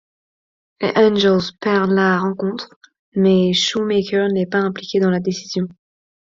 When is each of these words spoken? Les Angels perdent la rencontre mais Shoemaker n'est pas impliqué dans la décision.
Les 0.81 0.91
Angels 0.95 1.51
perdent 1.59 1.91
la 1.91 2.17
rencontre 2.17 2.69
mais 3.13 3.53
Shoemaker 3.53 4.29
n'est 4.29 4.47
pas 4.47 4.57
impliqué 4.57 4.99
dans 4.99 5.11
la 5.11 5.19
décision. 5.19 5.67